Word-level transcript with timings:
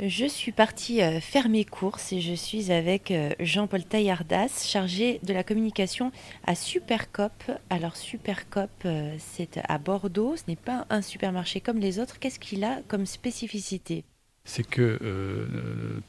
Je 0.00 0.26
suis 0.26 0.52
partie 0.52 1.02
euh, 1.02 1.18
faire 1.18 1.48
mes 1.48 1.64
courses 1.64 2.12
et 2.12 2.20
je 2.20 2.32
suis 2.32 2.70
avec 2.70 3.10
euh, 3.10 3.30
Jean-Paul 3.40 3.82
Taillardas, 3.82 4.64
chargé 4.64 5.18
de 5.24 5.32
la 5.32 5.42
communication 5.42 6.12
à 6.46 6.54
Supercop. 6.54 7.32
Alors 7.68 7.96
Supercop, 7.96 8.70
euh, 8.84 9.16
c'est 9.18 9.58
à 9.68 9.78
Bordeaux, 9.78 10.36
ce 10.36 10.44
n'est 10.46 10.54
pas 10.54 10.86
un 10.88 11.02
supermarché 11.02 11.60
comme 11.60 11.78
les 11.78 11.98
autres. 11.98 12.20
Qu'est-ce 12.20 12.38
qu'il 12.38 12.62
a 12.62 12.78
comme 12.86 13.06
spécificité? 13.06 14.04
C'est 14.44 14.66
que 14.66 14.98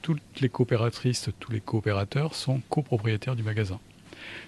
toutes 0.02 0.22
les 0.40 0.48
coopératrices, 0.48 1.30
tous 1.42 1.52
les 1.52 1.60
coopérateurs 1.60 2.36
sont 2.36 2.62
copropriétaires 2.70 3.36
du 3.36 3.44
magasin. 3.44 3.82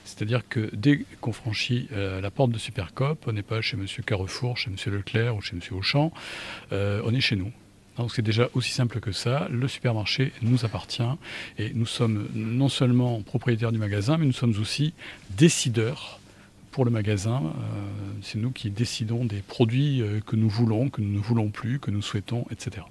C'est-à-dire 0.05 0.47
que 0.47 0.69
dès 0.73 1.03
qu'on 1.19 1.33
franchit 1.33 1.89
la 1.91 2.31
porte 2.31 2.51
de 2.51 2.57
Supercop, 2.57 3.25
on 3.27 3.33
n'est 3.33 3.41
pas 3.41 3.59
chez 3.59 3.75
M. 3.75 3.85
Carrefour, 4.05 4.55
chez 4.55 4.71
M. 4.71 4.93
Leclerc 4.93 5.35
ou 5.35 5.41
chez 5.41 5.57
M. 5.57 5.61
Auchan, 5.77 6.13
on 6.71 7.13
est 7.13 7.19
chez 7.19 7.35
nous. 7.35 7.51
Donc 7.97 8.11
c'est 8.13 8.21
déjà 8.21 8.47
aussi 8.53 8.71
simple 8.71 8.99
que 8.99 9.11
ça. 9.11 9.47
Le 9.49 9.67
supermarché 9.67 10.31
nous 10.41 10.66
appartient 10.66 11.03
et 11.57 11.71
nous 11.73 11.85
sommes 11.85 12.27
non 12.33 12.70
seulement 12.70 13.21
propriétaires 13.21 13.71
du 13.71 13.79
magasin, 13.79 14.17
mais 14.17 14.25
nous 14.25 14.31
sommes 14.33 14.55
aussi 14.59 14.93
décideurs 15.31 16.19
pour 16.71 16.85
le 16.85 16.91
magasin. 16.91 17.43
Euh, 17.43 17.83
c'est 18.21 18.39
nous 18.39 18.52
qui 18.52 18.69
décidons 18.69 19.25
des 19.25 19.41
produits 19.41 20.02
euh, 20.02 20.21
que 20.25 20.35
nous 20.35 20.49
voulons, 20.49 20.89
que 20.89 21.02
nous 21.02 21.11
ne 21.11 21.19
voulons 21.19 21.49
plus, 21.49 21.80
que 21.80 21.91
nous 21.91 22.02
souhaitons, 22.02 22.45
etc. 22.49 22.85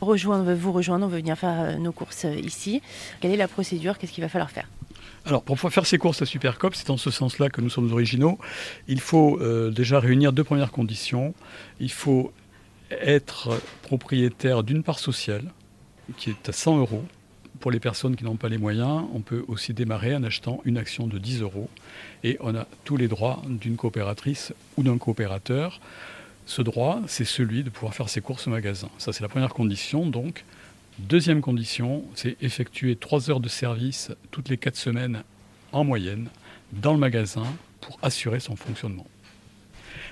Rejoindre, 0.00 0.52
vous 0.54 0.72
rejoindre, 0.72 1.06
on 1.06 1.08
veut 1.08 1.18
venir 1.18 1.36
faire 1.36 1.60
euh, 1.60 1.76
nos 1.76 1.92
courses 1.92 2.26
ici. 2.42 2.82
Quelle 3.20 3.30
est 3.30 3.36
la 3.36 3.48
procédure? 3.48 3.98
Qu'est-ce 3.98 4.12
qu'il 4.12 4.24
va 4.24 4.28
falloir 4.28 4.50
faire? 4.50 4.68
Alors, 5.26 5.42
pour 5.42 5.56
pouvoir 5.56 5.72
faire 5.72 5.86
ses 5.86 5.98
courses 5.98 6.22
à 6.22 6.26
Supercop, 6.26 6.74
c'est 6.74 6.88
en 6.88 6.96
ce 6.96 7.10
sens-là 7.10 7.50
que 7.50 7.60
nous 7.60 7.70
sommes 7.70 7.90
originaux. 7.92 8.38
Il 8.86 9.00
faut 9.00 9.40
déjà 9.72 9.98
réunir 9.98 10.32
deux 10.32 10.44
premières 10.44 10.70
conditions. 10.70 11.34
Il 11.80 11.90
faut 11.90 12.32
être 12.90 13.60
propriétaire 13.82 14.62
d'une 14.62 14.82
part 14.82 14.98
sociale 14.98 15.44
qui 16.16 16.30
est 16.30 16.48
à 16.48 16.52
100 16.52 16.78
euros. 16.78 17.04
Pour 17.60 17.70
les 17.70 17.80
personnes 17.80 18.16
qui 18.16 18.24
n'ont 18.24 18.36
pas 18.36 18.48
les 18.48 18.58
moyens, 18.58 19.04
on 19.14 19.20
peut 19.20 19.44
aussi 19.48 19.72
démarrer 19.72 20.14
en 20.14 20.22
achetant 20.22 20.60
une 20.64 20.76
action 20.76 21.06
de 21.06 21.18
10 21.18 21.40
euros 21.40 21.68
et 22.22 22.36
on 22.40 22.54
a 22.54 22.66
tous 22.84 22.96
les 22.96 23.08
droits 23.08 23.42
d'une 23.46 23.76
coopératrice 23.76 24.52
ou 24.76 24.82
d'un 24.82 24.98
coopérateur. 24.98 25.80
Ce 26.44 26.62
droit, 26.62 27.00
c'est 27.06 27.24
celui 27.24 27.64
de 27.64 27.70
pouvoir 27.70 27.94
faire 27.94 28.08
ses 28.08 28.20
courses 28.20 28.46
au 28.46 28.50
magasin. 28.50 28.88
Ça, 28.98 29.12
c'est 29.12 29.22
la 29.22 29.28
première 29.28 29.54
condition. 29.54 30.06
Donc, 30.06 30.44
deuxième 30.98 31.40
condition, 31.40 32.04
c'est 32.14 32.36
effectuer 32.40 32.94
3 32.94 33.30
heures 33.30 33.40
de 33.40 33.48
service 33.48 34.12
toutes 34.30 34.48
les 34.48 34.58
4 34.58 34.76
semaines 34.76 35.22
en 35.72 35.82
moyenne 35.82 36.28
dans 36.72 36.92
le 36.92 36.98
magasin 36.98 37.46
pour 37.80 37.98
assurer 38.02 38.38
son 38.38 38.54
fonctionnement. 38.54 39.06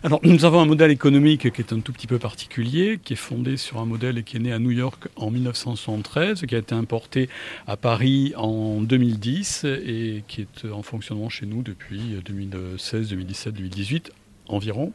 Alors, 0.02 0.20
nous 0.22 0.44
avons 0.44 0.60
un 0.60 0.66
modèle 0.66 0.90
économique 0.90 1.50
qui 1.52 1.60
est 1.60 1.72
un 1.72 1.80
tout 1.80 1.92
petit 1.92 2.06
peu 2.06 2.18
particulier, 2.18 2.98
qui 3.02 3.14
est 3.14 3.16
fondé 3.16 3.56
sur 3.56 3.78
un 3.78 3.86
modèle 3.86 4.22
qui 4.24 4.36
est 4.36 4.40
né 4.40 4.52
à 4.52 4.58
New 4.58 4.70
York 4.70 5.08
en 5.16 5.30
1973, 5.30 6.44
qui 6.46 6.54
a 6.54 6.58
été 6.58 6.74
importé 6.74 7.28
à 7.66 7.76
Paris 7.76 8.32
en 8.36 8.80
2010 8.80 9.64
et 9.64 10.24
qui 10.28 10.42
est 10.42 10.70
en 10.70 10.82
fonctionnement 10.82 11.28
chez 11.28 11.46
nous 11.46 11.62
depuis 11.62 12.16
2016, 12.24 13.10
2017, 13.10 13.54
2018 13.54 14.12
environ. 14.48 14.92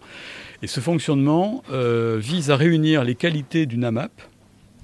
Et 0.62 0.68
ce 0.68 0.80
fonctionnement 0.80 1.64
euh, 1.72 2.18
vise 2.20 2.52
à 2.52 2.56
réunir 2.56 3.04
les 3.04 3.16
qualités 3.16 3.66
d'une 3.66 3.84
AMAP, 3.84 4.12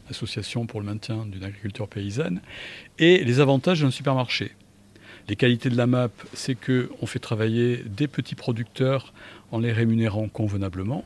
Association 0.09 0.65
pour 0.65 0.79
le 0.79 0.85
maintien 0.85 1.25
d'une 1.25 1.43
agriculture 1.43 1.87
paysanne, 1.87 2.41
et 2.99 3.23
les 3.23 3.39
avantages 3.39 3.81
d'un 3.81 3.91
supermarché. 3.91 4.51
Les 5.27 5.35
qualités 5.35 5.69
de 5.69 5.77
la 5.77 5.87
MAP, 5.87 6.11
c'est 6.33 6.55
qu'on 6.55 7.05
fait 7.07 7.19
travailler 7.19 7.77
des 7.77 8.07
petits 8.07 8.35
producteurs 8.35 9.13
en 9.51 9.59
les 9.59 9.71
rémunérant 9.71 10.27
convenablement. 10.27 11.03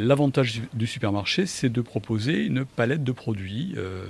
L'avantage 0.00 0.62
du 0.74 0.86
supermarché, 0.86 1.44
c'est 1.44 1.68
de 1.68 1.80
proposer 1.80 2.44
une 2.44 2.64
palette 2.64 3.02
de 3.02 3.10
produits 3.10 3.74
euh, 3.76 4.04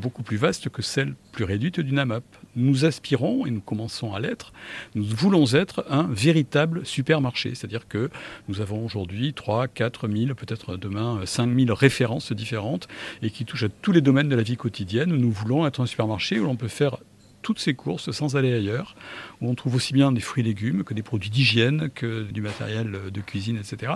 beaucoup 0.00 0.22
plus 0.22 0.38
vaste 0.38 0.70
que 0.70 0.80
celle 0.80 1.14
plus 1.32 1.44
réduite 1.44 1.80
d'une 1.80 1.98
AMAP. 1.98 2.24
Nous 2.56 2.86
aspirons, 2.86 3.44
et 3.44 3.50
nous 3.50 3.60
commençons 3.60 4.14
à 4.14 4.20
l'être, 4.20 4.54
nous 4.94 5.04
voulons 5.04 5.44
être 5.52 5.84
un 5.90 6.08
véritable 6.10 6.86
supermarché. 6.86 7.54
C'est-à-dire 7.54 7.88
que 7.88 8.08
nous 8.48 8.62
avons 8.62 8.82
aujourd'hui 8.82 9.34
3, 9.34 9.68
4 9.68 10.08
000, 10.08 10.34
peut-être 10.34 10.78
demain 10.78 11.20
5 11.26 11.54
000 11.54 11.74
références 11.74 12.32
différentes 12.32 12.88
et 13.20 13.28
qui 13.28 13.44
touchent 13.44 13.64
à 13.64 13.68
tous 13.68 13.92
les 13.92 14.00
domaines 14.00 14.30
de 14.30 14.36
la 14.36 14.42
vie 14.42 14.56
quotidienne. 14.56 15.14
Nous 15.14 15.30
voulons 15.30 15.66
être 15.66 15.80
un 15.80 15.86
supermarché 15.86 16.40
où 16.40 16.46
l'on 16.46 16.56
peut 16.56 16.68
faire 16.68 16.96
toutes 17.42 17.58
ces 17.58 17.74
courses 17.74 18.10
sans 18.10 18.36
aller 18.36 18.52
ailleurs, 18.52 18.94
où 19.40 19.48
on 19.48 19.54
trouve 19.54 19.74
aussi 19.74 19.92
bien 19.92 20.12
des 20.12 20.20
fruits 20.20 20.42
et 20.42 20.46
légumes 20.46 20.84
que 20.84 20.94
des 20.94 21.02
produits 21.02 21.30
d'hygiène, 21.30 21.90
que 21.94 22.22
du 22.22 22.42
matériel 22.42 23.10
de 23.12 23.20
cuisine, 23.20 23.56
etc. 23.56 23.94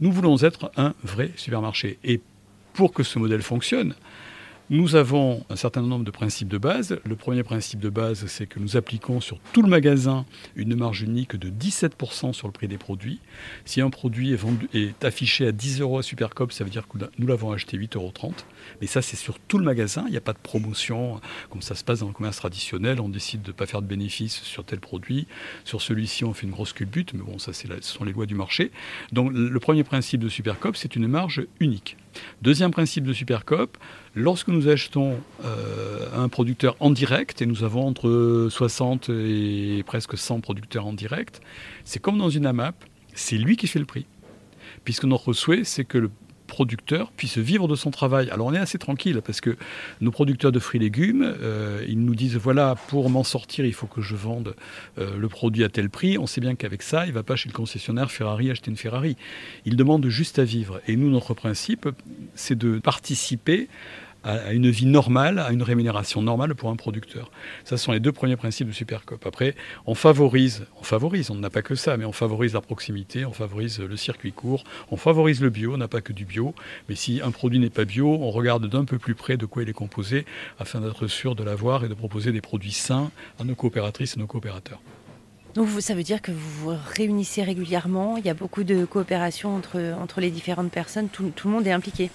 Nous 0.00 0.12
voulons 0.12 0.42
être 0.42 0.72
un 0.76 0.94
vrai 1.02 1.30
supermarché. 1.36 1.98
Et 2.04 2.20
pour 2.72 2.92
que 2.92 3.02
ce 3.02 3.18
modèle 3.18 3.42
fonctionne, 3.42 3.94
nous 4.72 4.96
avons 4.96 5.44
un 5.50 5.56
certain 5.56 5.82
nombre 5.82 6.02
de 6.02 6.10
principes 6.10 6.48
de 6.48 6.56
base. 6.56 6.98
Le 7.04 7.14
premier 7.14 7.42
principe 7.42 7.78
de 7.78 7.90
base, 7.90 8.24
c'est 8.26 8.46
que 8.46 8.58
nous 8.58 8.78
appliquons 8.78 9.20
sur 9.20 9.38
tout 9.52 9.60
le 9.60 9.68
magasin 9.68 10.24
une 10.56 10.74
marge 10.74 11.02
unique 11.02 11.36
de 11.36 11.50
17% 11.50 12.32
sur 12.32 12.46
le 12.48 12.52
prix 12.54 12.68
des 12.68 12.78
produits. 12.78 13.20
Si 13.66 13.82
un 13.82 13.90
produit 13.90 14.32
est, 14.32 14.36
vendu, 14.36 14.70
affiché 15.02 15.46
à 15.46 15.52
10 15.52 15.82
euros 15.82 15.98
à 15.98 16.02
Supercop, 16.02 16.52
ça 16.52 16.64
veut 16.64 16.70
dire 16.70 16.88
que 16.88 16.96
nous 17.18 17.26
l'avons 17.26 17.52
acheté 17.52 17.76
8,30 17.76 17.96
euros. 17.96 18.12
Mais 18.80 18.86
ça, 18.86 19.02
c'est 19.02 19.18
sur 19.18 19.38
tout 19.40 19.58
le 19.58 19.64
magasin. 19.64 20.04
Il 20.06 20.12
n'y 20.12 20.16
a 20.16 20.22
pas 20.22 20.32
de 20.32 20.38
promotion 20.38 21.20
comme 21.50 21.60
ça 21.60 21.74
se 21.74 21.84
passe 21.84 22.00
dans 22.00 22.08
le 22.08 22.14
commerce 22.14 22.38
traditionnel. 22.38 22.98
On 22.98 23.10
décide 23.10 23.42
de 23.42 23.48
ne 23.48 23.52
pas 23.52 23.66
faire 23.66 23.82
de 23.82 23.86
bénéfices 23.86 24.40
sur 24.40 24.64
tel 24.64 24.80
produit. 24.80 25.26
Sur 25.64 25.82
celui-ci, 25.82 26.24
on 26.24 26.32
fait 26.32 26.46
une 26.46 26.52
grosse 26.52 26.72
culbute. 26.72 27.12
Mais 27.12 27.20
bon, 27.20 27.38
ça, 27.38 27.52
ce 27.52 27.66
sont 27.82 28.04
les 28.04 28.12
lois 28.14 28.24
du 28.24 28.34
marché. 28.34 28.72
Donc, 29.12 29.32
le 29.34 29.60
premier 29.60 29.84
principe 29.84 30.22
de 30.22 30.30
Supercop, 30.30 30.76
c'est 30.76 30.96
une 30.96 31.08
marge 31.08 31.44
unique. 31.60 31.98
Deuxième 32.42 32.70
principe 32.70 33.04
de 33.04 33.12
Supercop, 33.12 33.76
lorsque 34.14 34.48
nous 34.48 34.68
achetons 34.68 35.18
euh, 35.44 36.06
un 36.14 36.28
producteur 36.28 36.76
en 36.80 36.90
direct, 36.90 37.42
et 37.42 37.46
nous 37.46 37.64
avons 37.64 37.86
entre 37.86 38.48
60 38.50 39.10
et 39.10 39.82
presque 39.86 40.16
100 40.16 40.40
producteurs 40.40 40.86
en 40.86 40.92
direct, 40.92 41.40
c'est 41.84 42.00
comme 42.00 42.18
dans 42.18 42.30
une 42.30 42.46
AMAP, 42.46 42.74
c'est 43.14 43.36
lui 43.36 43.56
qui 43.56 43.66
fait 43.66 43.78
le 43.78 43.84
prix. 43.84 44.06
Puisque 44.84 45.04
notre 45.04 45.32
souhait, 45.32 45.64
c'est 45.64 45.84
que 45.84 45.98
le 45.98 46.10
producteur 46.52 47.10
puisse 47.12 47.38
vivre 47.38 47.66
de 47.66 47.74
son 47.74 47.90
travail. 47.90 48.28
Alors 48.30 48.46
on 48.46 48.52
est 48.52 48.58
assez 48.58 48.76
tranquille 48.76 49.22
parce 49.24 49.40
que 49.40 49.56
nos 50.02 50.10
producteurs 50.10 50.52
de 50.52 50.58
fruits 50.58 50.80
et 50.80 50.84
légumes, 50.84 51.24
euh, 51.24 51.82
ils 51.88 51.98
nous 51.98 52.14
disent 52.14 52.36
voilà, 52.36 52.76
pour 52.88 53.08
m'en 53.08 53.24
sortir, 53.24 53.64
il 53.64 53.72
faut 53.72 53.86
que 53.86 54.02
je 54.02 54.14
vende 54.14 54.54
euh, 54.98 55.16
le 55.16 55.28
produit 55.28 55.64
à 55.64 55.70
tel 55.70 55.88
prix. 55.88 56.18
On 56.18 56.26
sait 56.26 56.42
bien 56.42 56.54
qu'avec 56.54 56.82
ça, 56.82 57.06
il 57.06 57.12
va 57.12 57.22
pas 57.22 57.36
chez 57.36 57.48
le 57.48 57.54
concessionnaire 57.54 58.10
Ferrari 58.10 58.50
acheter 58.50 58.70
une 58.70 58.76
Ferrari. 58.76 59.16
Il 59.64 59.76
demande 59.76 60.06
juste 60.08 60.38
à 60.38 60.44
vivre. 60.44 60.82
Et 60.86 60.96
nous, 60.96 61.08
notre 61.08 61.32
principe, 61.32 61.88
c'est 62.34 62.58
de 62.58 62.78
participer 62.78 63.68
à 64.24 64.52
une 64.52 64.70
vie 64.70 64.86
normale, 64.86 65.38
à 65.38 65.52
une 65.52 65.62
rémunération 65.62 66.22
normale 66.22 66.54
pour 66.54 66.70
un 66.70 66.76
producteur. 66.76 67.30
Ça, 67.64 67.76
ce 67.76 67.84
sont 67.84 67.92
les 67.92 68.00
deux 68.00 68.12
premiers 68.12 68.36
principes 68.36 68.68
de 68.68 68.72
Supercop. 68.72 69.26
Après, 69.26 69.54
on 69.86 69.94
favorise, 69.94 70.66
on 70.80 70.84
favorise, 70.84 71.30
on 71.30 71.34
n'a 71.34 71.50
pas 71.50 71.62
que 71.62 71.74
ça, 71.74 71.96
mais 71.96 72.04
on 72.04 72.12
favorise 72.12 72.54
la 72.54 72.60
proximité, 72.60 73.24
on 73.24 73.32
favorise 73.32 73.80
le 73.80 73.96
circuit 73.96 74.32
court, 74.32 74.64
on 74.90 74.96
favorise 74.96 75.40
le 75.40 75.50
bio, 75.50 75.74
on 75.74 75.78
n'a 75.78 75.88
pas 75.88 76.00
que 76.00 76.12
du 76.12 76.24
bio, 76.24 76.54
mais 76.88 76.94
si 76.94 77.20
un 77.22 77.30
produit 77.30 77.58
n'est 77.58 77.70
pas 77.70 77.84
bio, 77.84 78.08
on 78.08 78.30
regarde 78.30 78.68
d'un 78.68 78.84
peu 78.84 78.98
plus 78.98 79.14
près 79.14 79.36
de 79.36 79.46
quoi 79.46 79.62
il 79.62 79.68
est 79.68 79.74
composé 79.74 80.24
afin 80.58 80.80
d'être 80.80 81.06
sûr 81.06 81.34
de 81.34 81.42
l'avoir 81.42 81.84
et 81.84 81.88
de 81.88 81.94
proposer 81.94 82.32
des 82.32 82.40
produits 82.40 82.72
sains 82.72 83.10
à 83.40 83.44
nos 83.44 83.54
coopératrices 83.54 84.16
et 84.16 84.20
nos 84.20 84.26
coopérateurs. 84.26 84.80
Donc 85.54 85.68
ça 85.80 85.94
veut 85.94 86.02
dire 86.02 86.22
que 86.22 86.32
vous 86.32 86.70
vous 86.70 86.76
réunissez 86.96 87.42
régulièrement, 87.42 88.16
il 88.16 88.24
y 88.24 88.30
a 88.30 88.34
beaucoup 88.34 88.64
de 88.64 88.86
coopération 88.86 89.54
entre, 89.54 89.94
entre 90.00 90.20
les 90.20 90.30
différentes 90.30 90.70
personnes, 90.70 91.08
tout, 91.08 91.30
tout 91.36 91.48
le 91.48 91.54
monde 91.54 91.66
est 91.66 91.72
impliqué? 91.72 92.10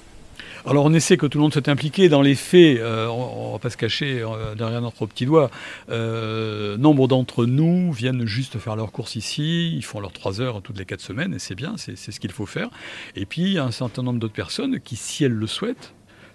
Alors 0.65 0.85
on 0.85 0.93
essaie 0.93 1.17
que 1.17 1.25
tout 1.25 1.37
le 1.37 1.43
monde 1.43 1.53
soit 1.53 1.67
impliqué. 1.69 2.09
Dans 2.09 2.21
les 2.21 2.35
faits, 2.35 2.79
euh, 2.79 3.07
on 3.07 3.47
ne 3.47 3.51
va 3.53 3.59
pas 3.59 3.69
se 3.69 3.77
cacher 3.77 4.21
euh, 4.21 4.55
derrière 4.55 4.81
notre 4.81 5.05
petit 5.05 5.25
doigt. 5.25 5.51
Euh, 5.89 6.77
nombre 6.77 7.07
d'entre 7.07 7.45
nous 7.45 7.91
viennent 7.91 8.25
juste 8.25 8.57
faire 8.59 8.75
leurs 8.75 8.91
courses 8.91 9.15
ici. 9.15 9.73
Ils 9.75 9.83
font 9.83 9.99
leurs 9.99 10.13
trois 10.13 10.41
heures 10.41 10.61
toutes 10.61 10.77
les 10.79 10.85
quatre 10.85 11.01
semaines 11.01 11.33
et 11.33 11.39
c'est 11.39 11.55
bien, 11.55 11.75
c'est 11.77 11.95
ce 11.95 12.19
qu'il 12.19 12.31
faut 12.31 12.45
faire. 12.45 12.69
Et 13.15 13.25
puis 13.25 13.57
un 13.57 13.71
certain 13.71 14.03
nombre 14.03 14.19
d'autres 14.19 14.33
personnes 14.33 14.79
qui, 14.79 14.95
si 14.95 15.23
elles 15.23 15.31
le 15.31 15.47
souhaitent, 15.47 15.93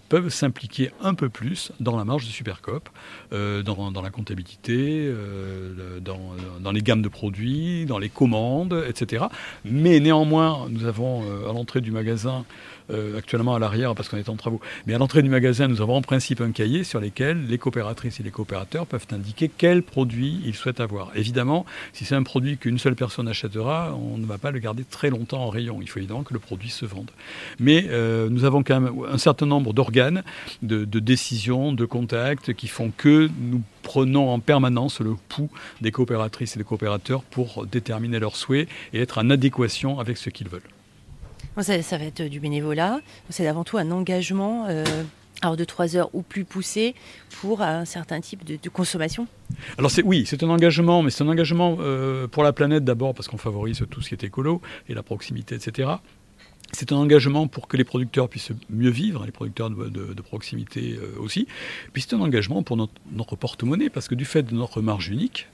peuvent 0.09 0.29
s'impliquer 0.29 0.91
un 1.01 1.15
peu 1.15 1.31
plus 1.31 1.73
dans 1.81 1.97
la 1.97 2.05
marge 2.05 2.27
de 2.27 2.31
Supercop, 2.31 2.91
dans, 3.31 4.03
la 4.03 4.11
comptabilité, 4.11 5.11
dans, 6.03 6.71
les 6.71 6.83
gammes 6.83 7.01
de 7.01 7.09
produits, 7.09 7.87
dans 7.87 7.99
les 7.99 8.11
commandes, 8.11 8.85
etc. 8.87 9.25
Mais 9.65 10.01
néanmoins, 10.01 10.67
nous 10.69 10.85
avons 10.85 11.23
à 11.49 11.55
l'entrée 11.55 11.81
du 11.81 11.93
magasin 11.93 12.45
euh, 12.91 13.19
actuellement 13.19 13.55
à 13.55 13.59
l'arrière 13.59 13.95
parce 13.95 14.09
qu'on 14.09 14.17
est 14.17 14.29
en 14.29 14.37
travaux. 14.37 14.61
Mais 14.87 14.95
à 14.95 14.99
l'entrée 14.99 15.23
du 15.23 15.29
magasin, 15.29 15.69
nous 15.69 15.81
avons 15.81 15.97
en 15.97 16.03
principe 16.03 16.41
un 16.41 16.51
cahier 16.51 16.85
sur 16.85 17.01
lequel 17.01 17.47
les 17.47 17.59
coopératrices 17.59 18.21
et 18.21 18.23
les 18.23 18.31
coopérateurs 18.31 18.87
peuvent 18.87 19.07
indiquer 19.13 19.51
quel 19.57 19.83
produit 19.83 20.41
ils 20.45 20.55
souhaitent 20.55 20.81
avoir. 20.81 21.11
Évidemment, 21.15 21.65
si 21.93 22.05
c'est 22.05 22.15
un 22.15 22.23
produit 22.23 22.59
qu'une 22.59 22.79
seule 22.79 22.95
personne 22.95 23.29
achètera, 23.29 23.95
on 23.95 24.19
ne 24.19 24.27
va 24.27 24.39
pas 24.39 24.51
le 24.51 24.59
garder 24.59 24.85
très 24.85 25.11
longtemps 25.11 25.45
en 25.45 25.49
rayon. 25.49 25.79
Il 25.81 25.89
faut 25.89 25.99
évidemment 25.99 26.23
que 26.23 26.35
le 26.35 26.41
produit 26.41 26.71
se 26.71 26.85
vende. 26.85 27.11
Mais 27.59 27.87
euh, 27.89 28.29
nous 28.31 28.45
avons 28.45 28.63
un 28.71 29.19
certain 29.19 29.47
nombre 29.47 29.73
d'organes, 29.73 30.23
de, 30.63 30.85
de 30.85 30.99
décisions, 30.99 31.73
de 31.73 31.85
contacts 31.85 32.55
qui 32.55 32.69
font 32.69 32.93
que 32.97 33.29
nous 33.41 33.63
prenons 33.83 34.31
en 34.31 34.39
permanence 34.39 35.01
le 35.01 35.15
pouls 35.29 35.51
des 35.81 35.91
coopératrices 35.91 36.57
et 36.57 36.59
des 36.59 36.65
coopérateurs 36.65 37.23
pour 37.23 37.67
déterminer 37.67 38.19
leurs 38.19 38.37
souhaits 38.37 38.69
et 38.93 39.01
être 39.01 39.19
en 39.19 39.31
adéquation 39.31 39.99
avec 39.99 40.17
ce 40.17 40.31
qu'ils 40.31 40.49
veulent. 40.49 40.63
Ça, 41.61 41.99
va 41.99 42.05
être 42.05 42.23
du 42.23 42.41
bénévolat. 42.41 43.01
C'est 43.29 43.47
avant 43.47 43.65
tout 43.65 43.79
un 43.79 43.91
engagement 43.91 44.67
alors 45.43 45.57
de 45.57 45.65
3 45.65 45.97
heures 45.97 46.11
ou 46.15 46.23
plus 46.23 46.45
poussé 46.45 46.95
pour 47.41 47.63
un 47.63 47.85
certain 47.85 48.21
type 48.21 48.45
de, 48.45 48.69
consommation 48.69 49.27
Alors 49.77 49.91
c'est 49.91 50.03
oui, 50.03 50.25
c'est 50.27 50.43
un 50.43 50.49
engagement, 50.49 51.03
mais 51.03 51.11
c'est 51.11 51.25
un 51.25 51.29
engagement 51.29 51.77
euh, 51.81 52.29
pour 52.29 52.45
la 52.45 52.53
planète 52.53 52.85
d'abord 52.85 53.13
parce 53.15 53.29
qu'on 53.29 53.39
favorise 53.39 53.85
tout 53.91 54.01
ce 54.01 54.09
qui 54.09 54.15
est 54.15 54.25
écolo 54.25 54.63
et 54.89 54.95
la 54.95 55.03
proximité, 55.03 55.57
etc. 55.57 55.91
C'est 56.73 56.93
un 56.93 56.97
engagement 56.97 57.49
pour 57.49 57.69
que 57.69 57.77
les 57.77 57.85
producteurs 57.85 58.29
puissent 58.31 58.53
mieux 58.71 58.89
vivre, 58.89 59.27
les 59.27 59.33
producteurs 59.33 59.69
de, 59.69 60.23
proximité 60.23 60.97
euh, 60.97 61.21
aussi. 61.21 61.47
Puis 61.93 62.03
c'est 62.03 62.15
un 62.15 62.21
engagement 62.21 62.63
pour 62.63 62.77
notre, 62.77 63.37
porte-monnaie 63.37 63.91
parce 63.91 64.09
que 64.09 64.15
du 64.15 64.25
fait 64.25 64.45
de 64.45 64.55
notre 64.55 64.81
marge 64.81 65.09
unique, 65.09 65.49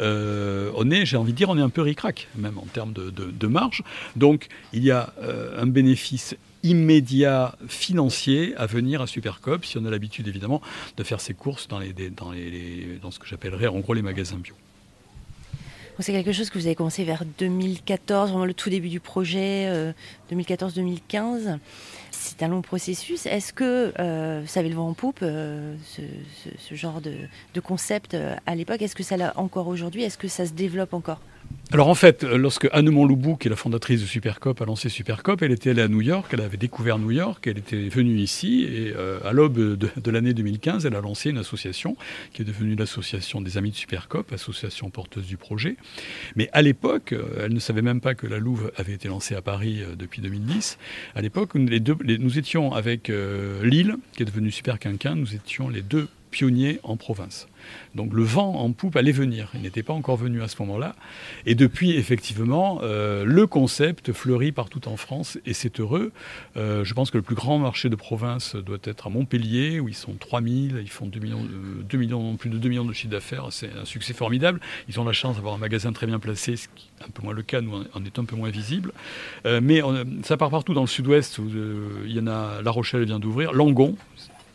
euh, 0.00 0.70
on 0.74 0.90
est, 0.90 1.06
j'ai 1.06 1.16
envie 1.16 1.32
de 1.32 1.36
dire, 1.36 1.48
on 1.48 1.58
est 1.58 1.62
un 1.62 1.68
peu 1.68 1.82
ric-rac, 1.82 2.28
même 2.36 2.58
en 2.58 2.66
termes 2.66 2.92
de, 2.92 3.46
marge. 3.46 3.82
Donc, 4.16 4.48
il 4.72 4.84
y 4.84 4.90
a 4.90 5.12
un 5.56 5.66
bénéfice 5.66 6.36
immédiat 6.62 7.56
financier 7.68 8.54
à 8.56 8.66
venir 8.66 9.00
à 9.00 9.06
Supercop 9.06 9.64
si 9.64 9.78
on 9.78 9.84
a 9.84 9.90
l'habitude 9.90 10.28
évidemment 10.28 10.60
de 10.96 11.04
faire 11.04 11.20
ses 11.20 11.34
courses 11.34 11.68
dans, 11.68 11.80
dans 11.80 13.10
ce 13.10 13.18
que 13.18 13.26
j'appellerais 13.26 13.68
en 13.68 13.78
gros 13.78 13.94
les 13.94 14.02
magasins 14.02 14.38
bio. 14.38 14.54
C'est 16.00 16.12
quelque 16.12 16.32
chose 16.32 16.48
que 16.48 16.58
vous 16.58 16.66
avez 16.66 16.76
commencé 16.76 17.02
vers 17.02 17.24
2014, 17.38 18.30
vraiment 18.30 18.44
le 18.44 18.54
tout 18.54 18.70
début 18.70 18.88
du 18.88 19.00
projet, 19.00 19.92
2014-2015. 20.30 21.48
Euh, 21.48 21.56
C'est 22.12 22.42
un 22.44 22.48
long 22.48 22.62
processus. 22.62 23.26
Est-ce 23.26 23.52
que 23.52 23.92
euh, 23.98 24.46
ça 24.46 24.60
avait 24.60 24.68
le 24.68 24.76
vent 24.76 24.88
en 24.88 24.94
poupe, 24.94 25.20
euh, 25.22 25.74
ce, 25.84 26.74
genre 26.74 27.00
de, 27.00 27.14
de 27.52 27.60
concept 27.60 28.16
à 28.46 28.54
l'époque? 28.54 28.80
Est-ce 28.80 28.94
que 28.94 29.02
ça 29.02 29.16
l'a 29.16 29.32
encore 29.36 29.66
aujourd'hui? 29.66 30.04
Est-ce 30.04 30.18
que 30.18 30.28
ça 30.28 30.46
se 30.46 30.52
développe 30.52 30.94
encore? 30.94 31.20
Alors 31.70 31.88
en 31.88 31.94
fait, 31.94 32.24
lorsque 32.24 32.66
Anne 32.72 32.88
Loubou, 32.88 33.36
qui 33.36 33.46
est 33.48 33.50
la 33.50 33.56
fondatrice 33.56 34.00
de 34.00 34.06
Supercop, 34.06 34.62
a 34.62 34.64
lancé 34.64 34.88
Supercop, 34.88 35.42
elle 35.42 35.52
était 35.52 35.68
allée 35.68 35.82
à 35.82 35.88
New 35.88 36.00
York, 36.00 36.26
elle 36.32 36.40
avait 36.40 36.56
découvert 36.56 36.98
New 36.98 37.10
York, 37.10 37.46
elle 37.46 37.58
était 37.58 37.90
venue 37.90 38.16
ici, 38.16 38.64
et 38.64 38.94
euh, 38.96 39.18
à 39.22 39.34
l'aube 39.34 39.58
de, 39.58 40.10
l'année 40.10 40.32
2015, 40.32 40.86
elle 40.86 40.94
a 40.94 41.02
lancé 41.02 41.28
une 41.28 41.36
association 41.36 41.94
qui 42.32 42.40
est 42.40 42.44
devenue 42.46 42.74
l'association 42.74 43.42
des 43.42 43.58
Amis 43.58 43.72
de 43.72 43.76
Supercop, 43.76 44.32
association 44.32 44.88
porteuse 44.88 45.26
du 45.26 45.36
projet. 45.36 45.76
Mais 46.36 46.48
à 46.54 46.62
l'époque, 46.62 47.12
euh, 47.12 47.44
elle 47.44 47.52
ne 47.52 47.60
savait 47.60 47.82
même 47.82 48.00
pas 48.00 48.14
que 48.14 48.26
la 48.26 48.38
Louve 48.38 48.72
avait 48.78 48.94
été 48.94 49.08
lancée 49.08 49.34
à 49.34 49.42
Paris 49.42 49.82
euh, 49.82 49.94
depuis 49.94 50.22
2010. 50.22 50.78
À 51.14 51.20
l'époque, 51.20 51.54
nous 51.54 52.38
étions 52.38 52.72
avec 52.72 53.08
Lille, 53.62 53.96
qui 54.14 54.22
est 54.22 54.26
devenue 54.26 54.50
Super 54.50 54.78
Quinquin, 54.78 55.14
nous 55.14 55.34
étions 55.34 55.68
les 55.68 55.82
deux 55.82 56.08
pionnier 56.30 56.80
en 56.82 56.96
province. 56.96 57.48
Donc 57.94 58.12
le 58.12 58.22
vent 58.22 58.54
en 58.54 58.72
poupe 58.72 58.96
allait 58.96 59.12
venir. 59.12 59.50
Il 59.54 59.62
n'était 59.62 59.82
pas 59.82 59.92
encore 59.92 60.16
venu 60.16 60.42
à 60.42 60.48
ce 60.48 60.56
moment-là. 60.60 60.94
Et 61.46 61.54
depuis, 61.54 61.96
effectivement, 61.96 62.80
euh, 62.82 63.24
le 63.24 63.46
concept 63.46 64.12
fleurit 64.12 64.52
partout 64.52 64.88
en 64.88 64.96
France 64.96 65.38
et 65.46 65.52
c'est 65.52 65.80
heureux. 65.80 66.12
Euh, 66.56 66.84
je 66.84 66.94
pense 66.94 67.10
que 67.10 67.18
le 67.18 67.22
plus 67.22 67.34
grand 67.34 67.58
marché 67.58 67.88
de 67.88 67.96
province 67.96 68.56
doit 68.56 68.78
être 68.84 69.06
à 69.06 69.10
Montpellier, 69.10 69.80
où 69.80 69.88
ils 69.88 69.94
sont 69.94 70.14
3000, 70.14 70.80
ils 70.80 70.90
font 70.90 71.06
2 71.06 71.20
millions, 71.20 71.46
2 71.88 71.98
millions, 71.98 72.36
plus 72.36 72.50
de 72.50 72.58
2 72.58 72.68
millions 72.68 72.84
de 72.84 72.92
chiffre 72.92 73.10
d'affaires. 73.10 73.46
C'est 73.50 73.70
un 73.80 73.84
succès 73.84 74.12
formidable. 74.12 74.60
Ils 74.88 75.00
ont 75.00 75.04
la 75.04 75.12
chance 75.12 75.36
d'avoir 75.36 75.54
un 75.54 75.58
magasin 75.58 75.92
très 75.92 76.06
bien 76.06 76.18
placé, 76.18 76.56
ce 76.56 76.68
qui 76.74 76.88
est 77.00 77.04
un 77.04 77.10
peu 77.10 77.22
moins 77.22 77.34
le 77.34 77.42
cas, 77.42 77.60
nous 77.60 77.84
on 77.94 78.04
est 78.04 78.18
un 78.18 78.24
peu 78.24 78.36
moins 78.36 78.50
visible. 78.50 78.92
Euh, 79.46 79.60
mais 79.62 79.80
ça 80.22 80.36
part 80.36 80.50
partout 80.50 80.74
dans 80.74 80.82
le 80.82 80.86
sud-ouest. 80.86 81.38
il 82.04 82.12
y 82.12 82.20
en 82.20 82.26
a, 82.26 82.62
La 82.62 82.70
Rochelle 82.70 83.04
vient 83.04 83.18
d'ouvrir, 83.18 83.52
Langon, 83.52 83.96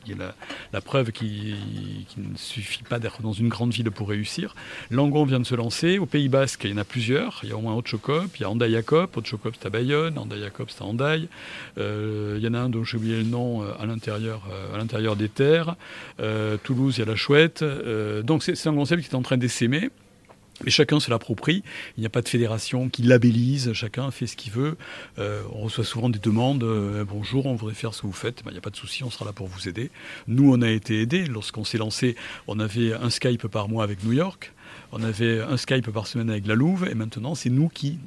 y 0.07 0.13
a 0.13 0.33
la, 0.71 0.81
preuve 0.81 1.11
qu'il 1.11 1.55
ne 2.17 2.37
suffit 2.37 2.83
pas 2.83 2.99
d'être 2.99 3.21
dans 3.21 3.33
une 3.33 3.49
grande 3.49 3.71
ville 3.71 3.89
pour 3.91 4.09
réussir. 4.09 4.55
Langon 4.91 5.25
vient 5.25 5.39
de 5.39 5.45
se 5.45 5.55
lancer. 5.55 5.97
Au 5.97 6.05
Pays 6.05 6.29
Basque, 6.29 6.65
il 6.65 6.71
y 6.71 6.73
en 6.73 6.77
a 6.77 6.83
plusieurs. 6.83 7.39
Il 7.43 7.49
y 7.49 7.51
a 7.51 7.57
au 7.57 7.61
moins 7.61 7.73
Haute-Chocop, 7.73 8.35
il 8.37 8.41
y 8.41 8.45
a 8.45 8.49
Andayacop. 8.49 9.15
Haute-Chocop, 9.15 9.55
c'est 9.59 9.67
à 9.67 9.69
Bayonne. 9.69 10.17
Andayacop, 10.17 10.69
c'est 10.69 10.81
à 10.81 10.85
Andaille. 10.85 11.27
Euh, 11.77 12.35
il 12.37 12.43
y 12.43 12.47
en 12.47 12.53
a 12.53 12.59
un 12.59 12.69
dont 12.69 12.83
j'ai 12.83 12.97
oublié 12.97 13.17
le 13.17 13.23
nom 13.23 13.63
euh, 13.63 13.71
à 13.79 13.85
l'intérieur, 13.85 14.41
euh, 14.51 14.75
à 14.75 14.77
l'intérieur 14.77 15.15
des 15.15 15.29
terres. 15.29 15.75
Toulouse, 16.63 16.95
il 16.97 16.99
y 17.01 17.03
a 17.03 17.05
la 17.05 17.15
Chouette. 17.15 17.63
donc 18.23 18.43
c'est 18.43 18.67
un 18.67 18.75
concept 18.75 19.03
qui 19.03 19.09
est 19.09 19.15
en 19.15 19.21
train 19.21 19.37
d'essaimer. 19.37 19.89
Mais 20.63 20.71
chacun 20.71 20.99
se 20.99 21.09
l'approprie. 21.09 21.63
Il 21.97 22.01
n'y 22.01 22.05
a 22.05 22.09
pas 22.09 22.21
de 22.21 22.29
fédération 22.29 22.89
qui 22.89 23.03
labellise. 23.03 23.73
Chacun 23.73 24.11
fait 24.11 24.27
ce 24.27 24.35
qu'il 24.35 24.51
veut. 24.51 24.77
Euh, 25.19 25.41
on 25.53 25.61
reçoit 25.61 25.83
souvent 25.83 26.09
des 26.09 26.19
demandes. 26.19 26.63
Euh, 26.63 27.03
bonjour, 27.03 27.45
on 27.45 27.55
voudrait 27.55 27.75
faire 27.75 27.93
ce 27.93 28.01
que 28.01 28.07
vous 28.07 28.13
faites. 28.13 28.43
Ben, 28.43 28.51
il 28.51 28.53
n'y 28.53 28.59
a 28.59 28.61
pas 28.61 28.69
de 28.69 28.75
souci, 28.75 29.03
on 29.03 29.09
sera 29.09 29.25
là 29.25 29.33
pour 29.33 29.47
vous 29.47 29.67
aider. 29.67 29.89
Nous, 30.27 30.51
on 30.53 30.61
a 30.61 30.69
été 30.69 31.01
aidés. 31.01 31.25
Lorsqu'on 31.25 31.63
s'est 31.63 31.77
lancé, 31.77 32.15
on 32.47 32.59
avait 32.59 32.93
un 32.93 33.09
Skype 33.09 33.47
par 33.47 33.67
mois 33.67 33.83
avec 33.83 34.03
New 34.03 34.13
York. 34.13 34.53
On 34.91 35.03
avait 35.03 35.41
un 35.41 35.57
Skype 35.57 35.89
par 35.91 36.07
semaine 36.07 36.29
avec 36.29 36.45
la 36.47 36.55
Louve 36.55 36.87
et 36.89 36.93
maintenant 36.93 37.35
c'est 37.35 37.49
nous 37.49 37.69
qui 37.69 37.99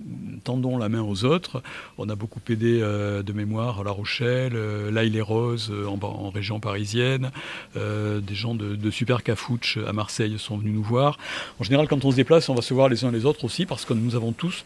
tendons 0.44 0.78
la 0.78 0.88
main 0.88 1.02
aux 1.02 1.24
autres. 1.24 1.62
On 1.98 2.08
a 2.08 2.14
beaucoup 2.14 2.40
aidé 2.48 2.78
euh, 2.80 3.22
de 3.22 3.32
mémoire 3.32 3.80
à 3.80 3.84
La 3.84 3.90
Rochelle, 3.90 4.52
euh, 4.54 4.90
l'Aille 4.92 5.10
les 5.10 5.20
Roses 5.20 5.70
euh, 5.72 5.86
en, 5.86 6.30
région 6.30 6.60
parisienne, 6.60 7.30
des 7.74 8.34
gens 8.34 8.54
de, 8.54 8.90
Super 8.90 9.22
Cafouche 9.22 9.78
à 9.86 9.92
Marseille 9.92 10.36
sont 10.38 10.56
venus 10.58 10.74
nous 10.74 10.82
voir. 10.82 11.18
En 11.58 11.64
général, 11.64 11.88
quand 11.88 12.04
on 12.04 12.10
se 12.10 12.16
déplace, 12.16 12.48
on 12.48 12.54
va 12.54 12.62
se 12.62 12.72
voir 12.72 12.88
les 12.88 13.04
uns 13.04 13.10
les 13.10 13.24
autres 13.24 13.44
aussi 13.44 13.66
parce 13.66 13.84
que 13.84 13.94
nous 13.94 14.14
avons 14.14 14.32
tous 14.32 14.64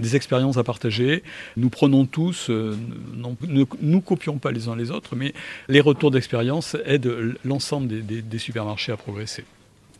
des 0.00 0.16
expériences 0.16 0.56
à 0.56 0.64
partager. 0.64 1.22
Nous 1.56 1.70
prenons 1.70 2.04
tous, 2.04 2.50
ne 2.50 3.64
nous 3.80 4.00
copions 4.00 4.38
pas 4.38 4.50
les 4.50 4.68
uns 4.68 4.76
les 4.76 4.90
autres, 4.90 5.14
mais 5.14 5.32
les 5.68 5.80
retours 5.80 6.10
d'expérience 6.10 6.76
aident 6.84 7.36
l'ensemble 7.44 8.04
des 8.04 8.38
supermarchés 8.38 8.92
à 8.92 8.96
progresser. 8.96 9.44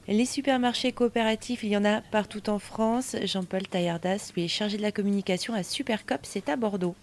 Les 0.06 0.26
supermarchés 0.26 0.92
coopératifs, 0.92 1.62
il 1.62 1.70
y 1.70 1.76
en 1.78 1.84
a 1.84 2.02
partout 2.02 2.50
en 2.50 2.58
France. 2.58 3.16
Jean-Paul 3.22 3.66
Taillardas, 3.66 4.32
lui 4.34 4.44
est 4.44 4.48
chargé 4.48 4.76
de 4.76 4.82
la 4.82 4.92
communication 4.92 5.54
à 5.54 5.62
Supercop, 5.62 6.20
c'est 6.24 6.50
à 6.50 6.56
Bordeaux. 6.56 6.94